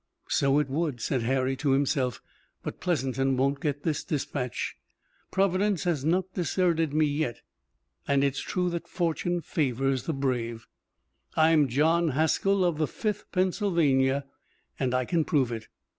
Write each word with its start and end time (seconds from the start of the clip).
"So 0.29 0.57
it 0.57 0.67
would," 0.67 0.99
said 0.99 1.21
Harry 1.21 1.55
to 1.57 1.73
himself. 1.73 2.23
"But 2.63 2.79
Pleasanton 2.79 3.37
won't 3.37 3.59
get 3.59 3.83
this 3.83 4.03
dispatch. 4.03 4.75
Providence 5.29 5.83
has 5.83 6.03
not 6.03 6.33
deserted 6.33 6.91
me 6.91 7.05
yet; 7.05 7.41
and 8.07 8.23
it's 8.23 8.39
true 8.41 8.71
that 8.71 8.87
fortune 8.87 9.41
favors 9.41 10.05
the 10.05 10.13
brave. 10.15 10.65
I'm 11.35 11.67
John 11.67 12.07
Haskell 12.17 12.65
of 12.65 12.79
the 12.79 12.87
Fifth 12.87 13.31
Pennsylvania 13.31 14.25
and 14.79 14.95
I 14.95 15.05
can 15.05 15.23
prove 15.23 15.51
it." 15.51 15.67